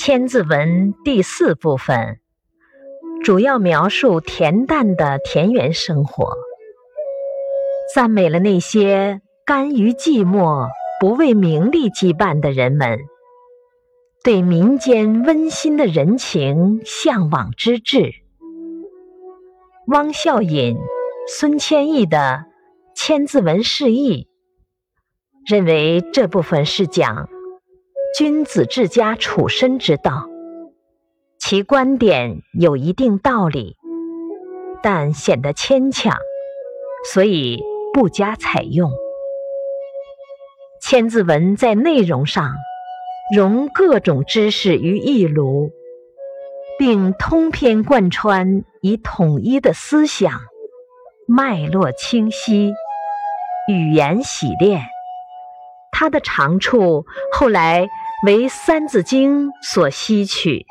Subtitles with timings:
[0.00, 2.20] 千字文第四部分
[3.24, 6.36] 主要描述恬淡的田园生活，
[7.92, 10.68] 赞美了那些甘于寂寞、
[11.00, 13.00] 不为名利羁绊的人们，
[14.22, 18.12] 对民间温馨的人情向往之至。
[19.88, 20.78] 汪孝隐、
[21.26, 22.44] 孙谦益的
[22.96, 24.28] 《千字文释义》
[25.52, 27.28] 认为这部分是讲。
[28.16, 30.28] 君子治家处身之道，
[31.38, 33.76] 其观点有一定道理，
[34.82, 36.16] 但显得牵强，
[37.12, 37.62] 所以
[37.92, 38.90] 不加采用。
[40.80, 42.54] 千字文在内容上
[43.36, 45.70] 融各种知识于一炉，
[46.78, 50.40] 并通篇贯穿以统一的思想，
[51.26, 52.72] 脉络清晰，
[53.68, 54.82] 语言洗练。
[55.98, 57.88] 他的长处后来
[58.24, 60.64] 为《三字经》所吸取。